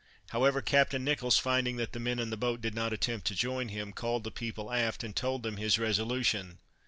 However, 0.29 0.63
Captain 0.63 1.03
Nicholls 1.03 1.37
finding 1.37 1.75
that 1.77 1.93
the 1.93 1.99
men 1.99 2.17
in 2.17 2.31
the 2.31 2.35
boat 2.35 2.59
did 2.59 2.73
not 2.73 2.91
attempt 2.91 3.27
to 3.27 3.35
join 3.35 3.67
him, 3.69 3.93
called 3.93 4.23
the 4.23 4.31
people 4.31 4.71
aft, 4.73 5.03
and 5.03 5.15
told 5.15 5.43
them 5.43 5.57
his 5.57 5.77
resolution. 5.77 6.57